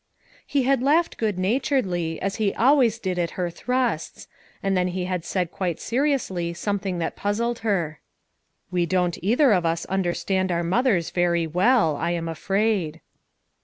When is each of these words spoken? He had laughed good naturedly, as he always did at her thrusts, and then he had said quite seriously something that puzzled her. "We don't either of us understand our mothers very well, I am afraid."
He 0.47 0.63
had 0.63 0.81
laughed 0.81 1.19
good 1.19 1.37
naturedly, 1.37 2.19
as 2.23 2.37
he 2.37 2.55
always 2.55 2.97
did 2.97 3.19
at 3.19 3.29
her 3.37 3.51
thrusts, 3.51 4.27
and 4.63 4.75
then 4.75 4.87
he 4.87 5.05
had 5.05 5.23
said 5.23 5.51
quite 5.51 5.79
seriously 5.79 6.55
something 6.55 6.97
that 6.97 7.15
puzzled 7.15 7.59
her. 7.59 7.99
"We 8.71 8.87
don't 8.87 9.19
either 9.21 9.51
of 9.51 9.63
us 9.63 9.85
understand 9.85 10.51
our 10.51 10.63
mothers 10.63 11.11
very 11.11 11.45
well, 11.45 11.95
I 11.97 12.09
am 12.17 12.27
afraid." 12.27 12.99